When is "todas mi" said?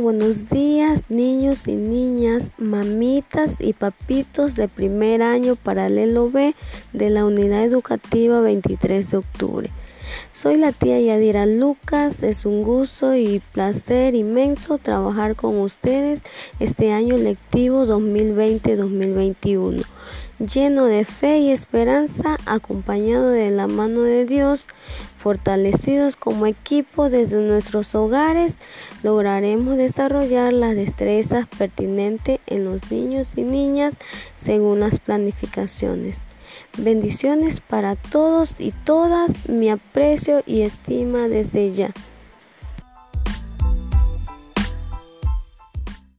38.72-39.70